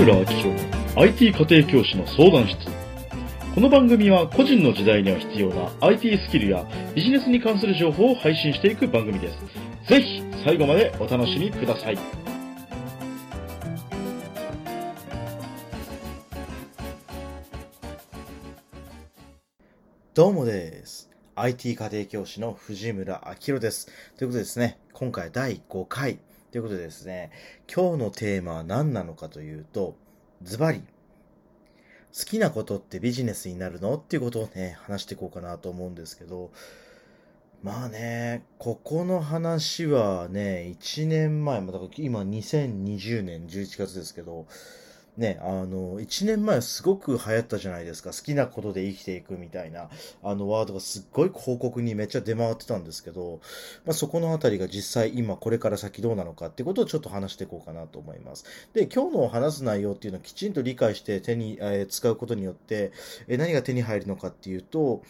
[0.00, 2.56] 村明宏の IT 家庭教師の相談室。
[3.54, 9.38] この番組は個人の時代には必要な IT スキルやビジネスに関する情報を配信していく番組です。
[9.90, 11.98] ぜひ最後までお楽しみください。
[20.14, 21.10] どうもです。
[21.36, 23.86] IT 家庭教師の藤村明です。
[24.16, 26.20] ということでですね、今回第5回
[26.50, 27.30] ということでですね、
[27.72, 29.96] 今日のテーマは何なのかというと、
[30.42, 36.50] ズバリ、好きなことってビジネスになるのっていうことをね、話していこうかなと思うんですけど、
[37.62, 44.46] まあね、ここの話はね、1年前、まあだから今2020年11月ですけど、
[45.16, 48.10] ね、あの、1年前すごく流行ったじゃないですか。
[48.10, 49.90] 好きなことで生きていくみたいな、
[50.22, 53.40] あのワードがすっごい広告にめっちゃ出回ってたんですけど、
[53.84, 58.44] まあ、そこのあたりが実際今これから先どうなのかってことをちょっと話していこうかなと思います。
[58.72, 62.92] で、今日の話す内容っていうのをきちんと理解して手に、えー使うことによって、
[63.26, 65.02] えー何が手に入るのかっていうと、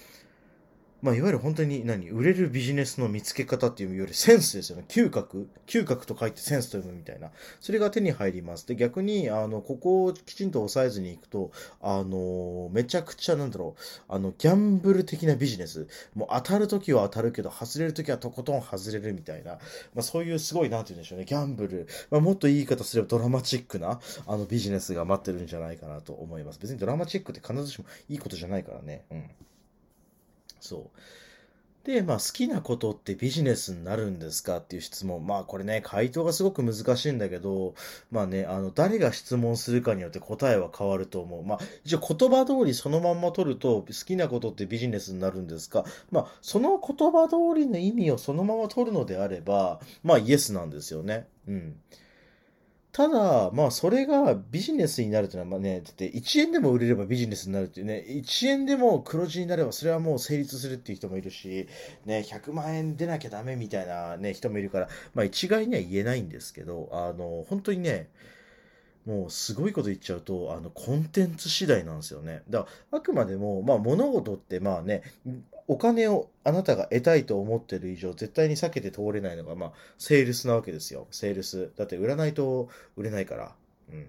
[1.03, 2.11] まあ、いわゆる本当に何？
[2.11, 4.85] 売れるビジネスの見つけ方っていうよりセンスですよね。
[4.89, 7.31] 嗅覚嗅覚と書いてセンスと読むみたいな。
[7.61, 8.67] それが手に入ります。
[8.67, 15.89] で、逆に、あの、ここをきちんと押さえずにいくと、あの、めちゃくちゃなんだろう、あの、ギャンブル的なビジネス。
[16.15, 19.53] もう当たるときは当たるけど、外れるときはとことん外れるみたいな。
[19.53, 19.59] ま
[20.01, 21.25] あ、そういうすごい、なんて言うんでしょうね。
[21.25, 21.89] ギャンブル。
[22.11, 26.59] まあ、もっといい言い方すればドラマチックな、あの、ビジネスが待ってるんじゃないかなと思います。
[26.59, 29.05] 別にドラマチックって必ずしもいいことじゃないからね。
[29.11, 29.25] うん。
[30.61, 30.99] そう。
[31.85, 35.27] で、まあ、好きなことってビジネスになるんですかっていう質問。
[35.27, 37.75] まあ、これね、回答がすごく難しいんだけど、
[38.11, 41.45] まあね、あの、誰が質問するかによって答えは変わると思う。
[41.45, 51.29] まあ、一応言葉通りそのまんま取ると、好きなことってビジネスになるんですかまあ、その言葉通りの意味をそのまま取るのであれば、まあ、イエスなんですよね。
[51.49, 51.77] うん。
[53.01, 61.67] ただ、まあ、それがビジネスになるというのは、まあね、だって1円でも売れればビジネスになるっていうね、1円でも黒字になればそれはもう成立するっていう人もいるし、
[62.05, 68.11] ね、100万円出なきゃダメみたいなね、人もいるから、まあ一概には言えないんですけど、あの、本当にね、
[69.07, 72.43] もうすごいこと言っちゃうと、あの、コンテンツ次第なんですよね。
[72.51, 75.03] だから、あくまでも、まあ物事ってまあね、
[75.71, 81.07] お金をあなたが得たいと思ってる以上、絶対に避けて通れないのが、まあ、セールスなわけですよ。
[81.13, 81.71] セールス。
[81.77, 83.55] だって売らないと売れないから。
[83.93, 84.09] うん。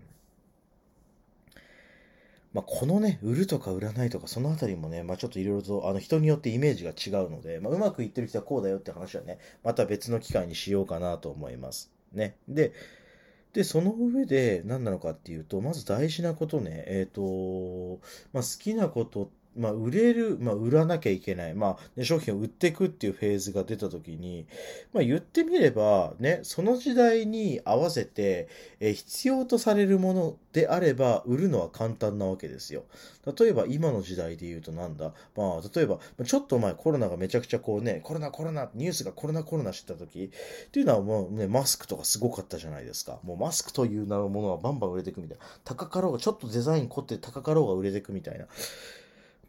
[2.55, 11.91] まあ、このね、売るとか売らないとか、そのあたりもね、まあ、ちょっといろいろと、あの、人によってイメージが違うので、まあ、うまくいってる人はこうだよって話はね、また別の機会にしようかなと思います。
[12.11, 12.37] ね。
[12.47, 12.73] で、
[13.53, 17.99] で、その上で何なのかっていうと、まず大事なことね、えっ、と、
[18.33, 24.47] まあ、好きなことって、まあ、売れる、まあ、売らなきゃいけない、まあ、ね、商品を売っていくっていうフェーズが出たときに、
[24.93, 28.47] まあ、言ってみれば、ね、その時代に合わせて、
[28.79, 32.83] え必要とされるものであれば、売るのは簡単なわけですよ。
[33.37, 35.13] 例えば、今の時代で言うとなんだ？
[35.35, 40.31] まあ、例えば、ちょっと前コロナがめちゃくちゃこうね、コロナコロナ、ニュースがコロナコロナしてた時
[40.67, 43.19] っていうのはもうね、マスクとかすごかったじゃないですか。
[43.23, 45.45] もうマスクという名のものはバンバン売れていくみたいな。
[45.63, 48.47] 高かろうが、ちょっとデザイン凝って高かろうが売れていくみたいな。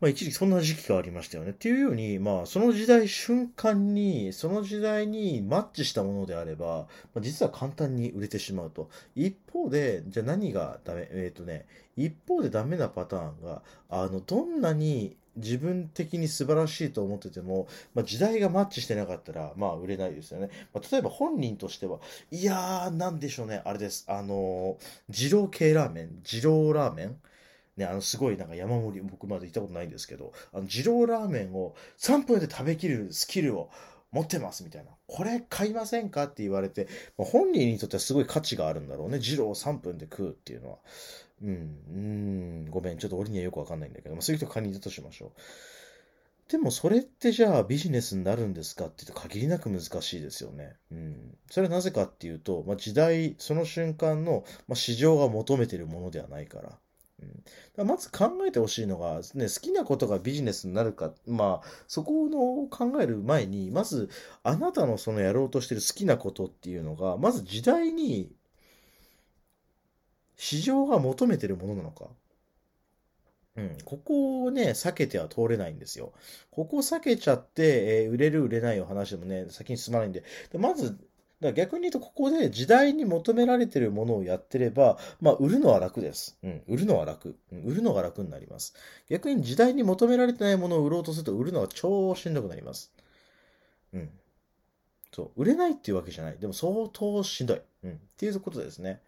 [0.02, 1.50] まあ一時そんな時期がありましたよね。
[1.50, 8.90] っていうように、まあその時代瞬間に、その時代にマッチしたものであれば、まあ、実は簡単に売れてしまうと。
[9.14, 11.08] 一方で、じゃあ何がダメ？
[11.12, 20.50] えっ、とね、一方でダメなパターンが、あの、どんなに自分的に素晴らしいと思ってても、まあ、時代がマッチしてなかったら、まあ、売れないですよね。
[20.74, 22.00] まあ、例えば本人としては、
[22.32, 24.04] いやー、なんでしょうね、あれです。
[24.08, 26.22] あのー、二郎系ラーメン？
[26.24, 27.16] 二郎ラーメン？
[27.76, 33.70] ね、あの、すごいなんか山盛り、僕まだ行ったことないんですけど、あの、二郎ラーメンを3分で食べきるスキルを
[34.10, 34.90] 持ってますみたいな。
[35.06, 39.18] これ買いませんかって言われて、まあ、本人にとってはすごい価値があるんだろうね。
[39.18, 40.78] 二郎を3分で食うっていうのは。
[41.42, 41.98] うん、う
[42.68, 42.98] ん、ごめん。
[42.98, 45.40] ちょっと俺にはよくわかんないんだけど、まあ、そういう人仮にいたとしましょう。
[46.52, 50.76] でもそれってじゃあビジネスになるんですかって言うと限りなく難しいですよね。
[50.90, 51.34] うん。
[51.50, 56.78] それはなぜかっていうと、まあ、時代、その瞬間の、まあ、市場が求めてるものではないから。
[57.22, 57.44] うん、
[57.76, 64.10] だまず考えてほしいのが、ね、好きなことがビジネスになるか、まあ、そこの考える前に、まず、
[64.42, 68.30] あなたのそのやろうとしてる好きなことっていうのが、まず時代に、
[70.36, 72.06] 市場が求めてるものなのか。
[73.54, 76.12] うん、ここをね、避けては通れないんですよ。
[76.50, 80.24] ここを避けちゃって、えー売れる売れないを話してもね、先に進まないんで。
[80.50, 80.98] でまず、
[81.42, 86.38] だから逆に言うと、ここで時代に求められてるものをやってれば、まあ、売るのは楽です。
[86.44, 87.36] うん、売るのは楽。
[87.50, 88.74] うん、売るのが楽になります。
[89.10, 92.92] 逆に時代に求められてないものを売ろうとすると、売るのは超しんどくなります。
[93.92, 94.10] うん。
[95.12, 96.38] そう、売れないっていうわけじゃない。
[96.38, 97.60] でも相当しんどい。
[97.82, 97.92] うん。
[97.92, 99.00] っていうことですね。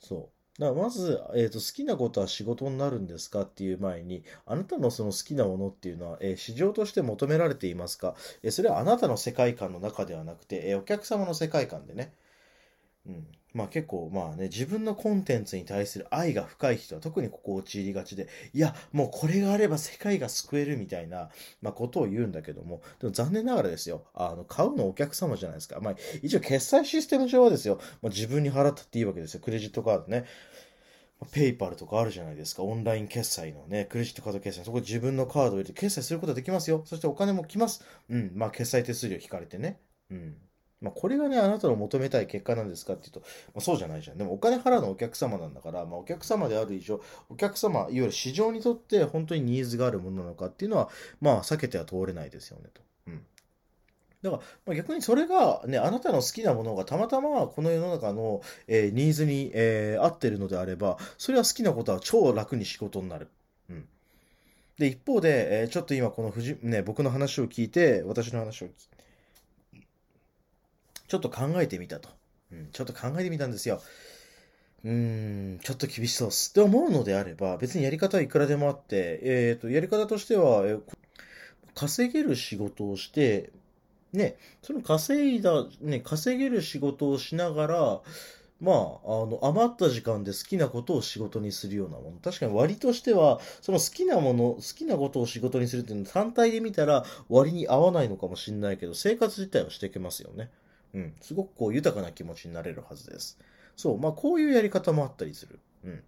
[0.00, 0.33] そう。
[0.58, 12.12] だからまず、えーと、好きなことは仕事になるんですかっていう前に、あなたのその好きなものっていうのは、えー、市場として求められていますか、えー、それはあなたの世界観の中ではなくて、えー、お客様の世界観でね、
[13.06, 13.26] うん。
[13.54, 21.30] まあ結構まあね、自分のコンテンツに対する愛が深い人は特にここ陥りがちで、いや、もうこれがあれば世界が救えるみたいな、
[21.62, 25.80] まあことを言うんだけども、でも残念ながらですよ、あの、買うのお客様じゃないですか。
[25.80, 29.40] まあ一応決済システム上はですよ、まあ、自分に払ったっていいわけですよ。
[29.40, 30.24] クレジットカードね。
[31.32, 32.62] ペイパルとかあるじゃないですか。
[32.64, 34.64] オンライン決済のね、クレジットカード決済。
[34.64, 36.82] そこ自分のカードを入れて決済することができますよ。
[36.84, 37.84] そしてお金も来ます。
[38.10, 38.32] うん。
[38.34, 39.80] まあ決済手数料引かれてね。
[40.10, 40.36] うん。
[40.84, 43.26] まあ、これがね、あなたの求めたい結果なんですかっていうと、ま
[43.56, 44.18] あ、そうじゃないじゃん。
[44.18, 47.00] でもお金払うのお客様なんだから、まあ、お客様である以上、
[47.30, 50.90] お客様、いわゆる市場にとって本当にニーズがあるものなのかっていうのは、
[51.22, 52.82] まあ、避けては通れないですよね、と。
[53.06, 53.22] うん。
[54.22, 63.28] だから、ま、逆にそれがね、あなたの好きなものがたまたまこの世の中の、えー、ニーズに、えー、合ってるのであれば、それは好きなことは超楽に仕事になる。
[63.70, 63.88] うん。
[64.78, 68.93] で、一方で、えー、ちょっと今この藤、ね、僕の話を聞いて、私の話を聞いて、
[71.14, 72.08] ちょっと考えてみたと。
[72.50, 73.80] うん、ちょっと考えてみたんですよ。
[74.84, 74.90] うー
[75.56, 80.82] ん、ちょっと厳しそうっすって思うのであれば、別にやり方はいくらでもあって、えっ、ー、と、やり方としては、えー、
[81.76, 83.52] 稼げる仕事をして、
[84.12, 88.00] ね、その稼いだ、ね、稼げる仕事をしながら、
[88.60, 88.78] まあ、あ
[89.26, 92.16] の、余った時間で好きなことを仕事にするようなもの。
[92.22, 100.50] 確かに割としては、その好きなもの、好きなことを仕事にするっていうのは単体で見たら割に合わないのかもしれないけど、生活自体はしていけますよね。
[100.94, 101.14] うん。
[101.20, 103.38] すごくこう豊かな気持ちになれるはずです。
[103.76, 103.98] そう。
[103.98, 105.58] まあこういうやり方もあったりする。
[105.84, 106.02] うん。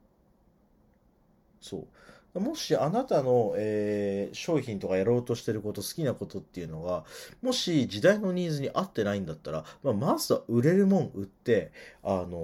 [1.60, 2.40] そう。
[2.40, 7.04] もしあなたの、えー、商品とかやろうとしてること、好きなことっていうのが、
[7.42, 11.72] もし時代のニーズに合ってないんだったら、まあ、まずは売れるもん売って、
[12.02, 12.36] あの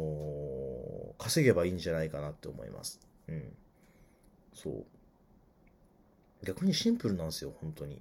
[1.19, 3.01] ー、稼げばいいんじゃないかなって思います。
[3.29, 3.43] うん。
[4.55, 4.85] そう。
[6.45, 8.01] 逆にシンプルなんですよ、本当に。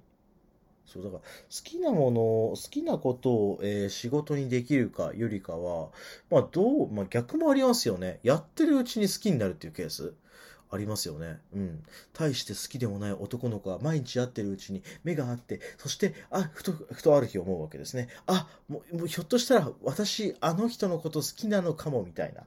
[0.86, 1.26] そうだから好
[1.64, 5.88] きなもの好きなことを、えー、仕事にできるかよりかは、
[6.30, 8.20] まあどう、まあ逆もありますよね。
[8.22, 10.14] やってるうちに好きになるっていうケース。
[10.74, 11.38] ありますよね。
[11.54, 11.82] うん。
[12.14, 18.08] 大して好きでもない男の子が毎日会ってるうちに目があって、そして、あ、ふと、ふとある日思うわけですね。
[18.26, 22.44] あ、もう、もうひょっとしたら私、あの人のこと好きなのかも、みたいな。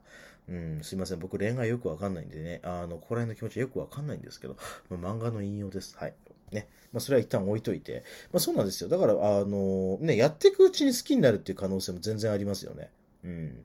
[0.48, 1.20] うん、すいません。
[1.20, 4.56] 僕恋愛よくわかんないんでね、あの、ここら辺の気持ちよくわかんないんですけど、
[4.90, 5.96] ま、漫画の引用です。
[5.96, 6.14] はい。
[6.52, 6.68] ね。
[6.92, 8.04] まあ、それは一旦置いといて。
[8.32, 8.88] まあ、そうなんですよ。
[8.88, 12.90] だから、あの、ね、やっていくうちに好きになるっていう可能性も全然ありますよね。
[13.24, 13.64] うん。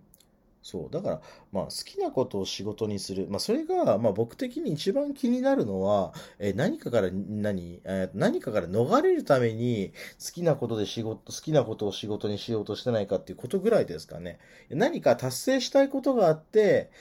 [0.64, 0.94] そう。
[0.94, 3.28] だから、まあ、好きなことを仕事にする。
[3.30, 9.92] まあ、それが、まあ、僕的に一番気になるのは、え何かから、何、え、何かから逃れるために、
[10.24, 14.40] 好きなことで仕事、好きなことを仕事にしようとしてないかっていうことぐらいですかね。
[14.70, 16.92] 何か達成したいことがあって、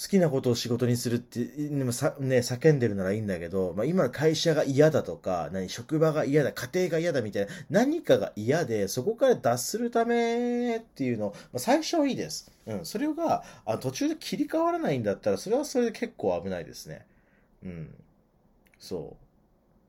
[0.00, 12.50] 好きなことを仕事にするって、ね、叫んでるならいいんだけど、まあ、今の会社が嫌だとか、何、職場が嫌だ、家庭が嫌だみたいな、何かが嫌で、そこから脱するためっていうの、まあ、最初はいいです。
[12.64, 12.86] うん。
[12.86, 17.04] それが、あ途中で切り替わらないんだったら、それはそれで結構危ないですね。
[17.62, 17.94] うん。
[18.78, 19.18] そ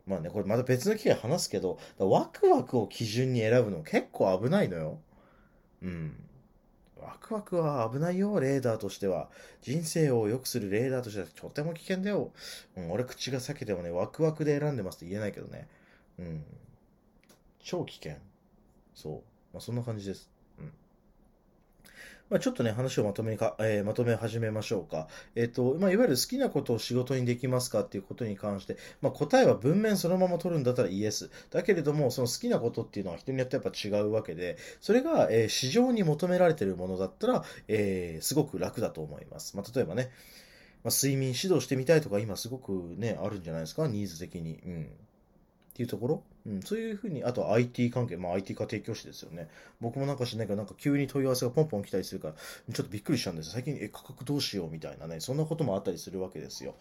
[0.05, 0.09] う。
[0.09, 4.99] まあね、これまた別の機会話すけど、ワクワクを基準に選ぶの結構危ないのよ。
[5.81, 6.15] うん。
[7.01, 9.29] ワクワクは危ないよ、レーダーとしては。
[9.61, 12.31] 人生を良くするレーダーとしてはとても危険だよ。
[12.77, 15.67] うん、俺口が裂けてもね、ワクワクで選んでますって言えないけどね。
[16.19, 16.43] うん。
[17.59, 18.15] 超危険。
[18.93, 19.13] そう。
[19.53, 20.29] まあ、そんな感じです。
[22.31, 25.09] まあ、ちょっとね、話をまとめか、えー、まとめ始めましょうか。
[25.35, 31.29] えっ、ー、と、まあ、いわゆる好きなことを仕事にできますかっていうことに関して、まあ、答えは文面そのまま取るんだったらイエス。
[31.49, 39.57] だけれども、その好きなことっていうのは人によってやっぱ違うわけで、それが、えー、市場に求められてるものだったら、えー、すごく楽だと思います。
[39.57, 40.09] まあ、例えばね、
[40.85, 44.57] まあ、睡眠指導してみたいとか今すごくね、あるんじゃないですか、ニーズ的に。
[44.65, 44.83] うん。
[44.83, 49.47] っていうところ、うん、そういうふうに、あと IT 関係、まあ IT 家庭教師ですよね。
[49.79, 56.75] 僕もなんかしないけど、なんか急に問い合わせがポンポン来たりするから、ちょっとびっくりしたんです最近、え、価格どうしようみたいなね、そんなこともあったりするわけですよ。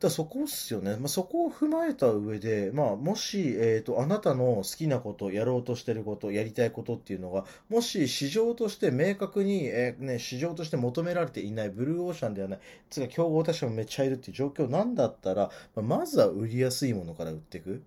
[0.00, 0.96] だそこっすよね。
[0.96, 12.58] まあ、そこを踏まえた上で、まあ、もし、えっ、ー、と、あなたの好きなこと、やろうとしてること、やりたいことっていうのが、もし市場として明確に、えー、ね、市場として求められていないブルーオーシャンではない、
[12.90, 17.82] つが競合他社もめっちゃいるっていう状況なんだったら、まあ、まずは売りやすいものから売っていく。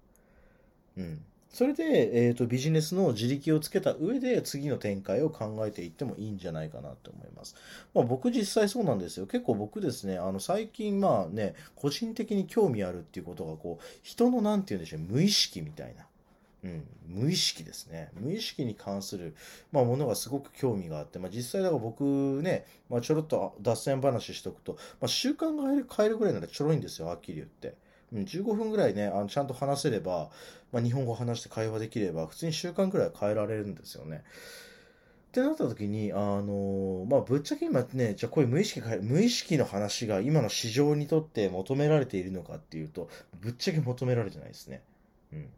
[1.02, 1.26] うん。
[1.50, 7.56] それで、え、ー、と、ビジネスの自力をつけた上で次の展開を考えていってもいいんじゃないかなと思います。
[7.94, 9.28] まあ僕実際そうなんですよ。
[9.28, 16.06] 結構僕ですね、あの最近まあね、個人的に興味あるっていうことがこう、人のなんて言うんでしょう、無意識みたいな。
[16.64, 18.12] うん、無意識ですね。
[18.14, 19.36] 無意識に関する、
[19.72, 22.04] まあ、ものがすごく興味があって、まあ、実際だから僕
[22.44, 25.64] ね、まあ、ちょろっと脱線話しとくと、まあ、習慣が
[25.96, 27.76] 変えるぐらいならちょろいんですよ、はっきり言って。
[28.14, 30.30] 15分ぐらいね、あのちゃんと話せれば、
[30.72, 34.24] まあ、日本語話して会話できれば、普通に習慣ぐらい変えられるんですよね。
[35.30, 44.84] ってなった時に、あのまあ、ぶっちゃけ今ね、じゃあこういう無意識か、無意識の話が今の市場にとって求められているのかっていうと、ぶっちゃけ求められてないですね。
[45.32, 45.50] うん。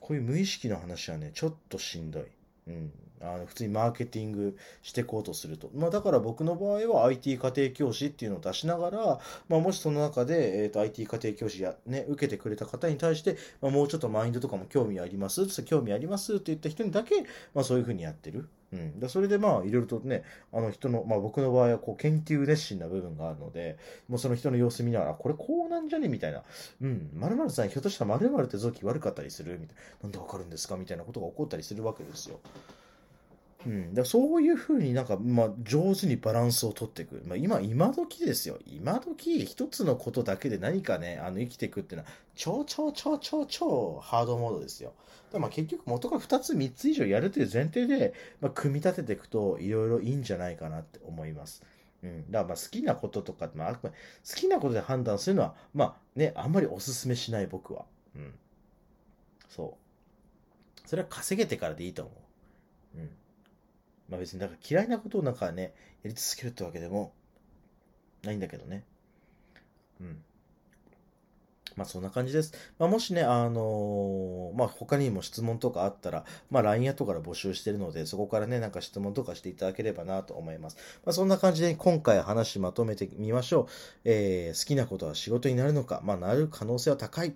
[0.00, 2.22] こういう無意識の話はね、ちょっとしんどい。
[2.68, 2.92] うん。
[3.20, 5.70] あの普通にマーケティングしていこうとすると。
[5.74, 17.22] まあ、だから僕の場合は IT 家庭教師っていうのを出しながら、まあ、もしその中で、えー、と IT 家庭教師や、ね、受けてくれた方に対して、まあ、もうちょっとマインドとかも興味ありますって興味ありますって言った人にだけ、
[17.54, 18.48] まあ、そういうふうにやってる。
[18.70, 26.08] うん、だそれでまあいろいろとねあの人の、まあ、僕の場合はこう研究熱心な部分があるのでもうその人の様子見ながらこれこうなんじゃね？
[26.08, 26.42] みたいな
[26.82, 32.40] 「うんまるさんひょっとしたらまるって臓器悪かったりする?」みたいな「なんでわかるんですか?」みたいなことが起こったりするわけですよ。
[33.66, 37.22] うん、だそういうふうになんか、まあ、上手にバランスをとっていく。
[37.26, 38.58] まあ、今、今時ですよ。
[38.66, 44.92] 今時、一つのことだけで何かね、あの、生きていくっていうのは、超超超超超ハードモードですよ。
[45.32, 51.62] だまあ結局元が2つ3つ以上やるという前提で、まあ、組み立てていくといろいろいいんじゃないかなって思います。
[52.02, 53.90] うん、だからまあ好きなこととか、まあ、好
[54.36, 57.84] きなことで判断するのは、まあね、あんまりお勧めしない僕は。
[58.14, 58.34] うん。
[59.48, 59.76] そ
[60.86, 60.88] う。
[60.88, 62.12] それは稼げてからでいいと思
[62.94, 62.98] う。
[62.98, 63.10] うん。
[64.08, 67.12] まあ別に、だから嫌いなことをなんかね、やり続けるってわけでも
[68.22, 68.84] ないんだけどね。
[70.00, 70.22] うん。
[71.76, 72.52] まあそんな感じです。
[72.78, 80.76] まあもしね、あのー、まあ他にも質問とかあったら、まあ LINE アットから募集してるので、そこからね、なんか質問とかしていただければなと思います。
[81.04, 83.66] まあそんな感じで今回話まとめてみましょう。
[84.04, 87.34] えー、好きなことは仕事になるのか、まあなる可能性は高い。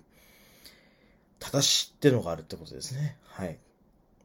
[1.39, 3.19] ただしってのがあるってことですね。
[3.25, 3.59] はい。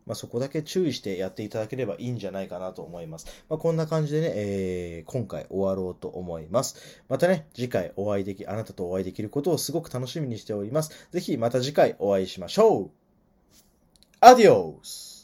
[0.07, 3.27] まあ、そこだけ注意してやっていただければいいんじゃないかなと思います。
[3.49, 7.03] まあ、こんな感じでね、えー、今回終わろうと思います。
[7.09, 11.07] またね、次回お会いでき、あなたとお会いできることをすごく楽しみにしております。
[11.11, 12.89] ぜひまた次回お会いしましょう。
[14.19, 15.17] アディオス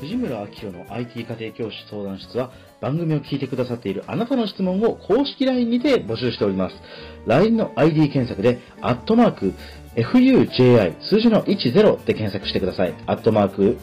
[0.00, 2.50] 藤村明の IT 家庭教師相談室は
[2.80, 6.74] 番組を聞いてくださっているあなたの質問を公式 LINE にて募集しております。
[7.26, 9.54] LINE の ID 検索で、アットマーク、
[9.96, 12.94] fuji 数字の10で検索してください。
[13.06, 13.78] アットマーク、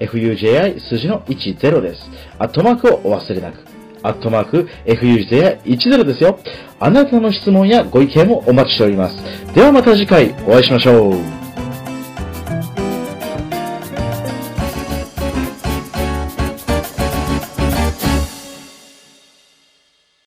[0.00, 2.10] fuji 数字の10です。
[2.38, 3.58] アットマークをお忘れなく。
[4.02, 6.38] アットマーク、fuji10 ですよ。
[6.78, 9.54] あなたの質問やご意見もお待ちしております。
[9.54, 11.39] ではまた次回お会いしましょう。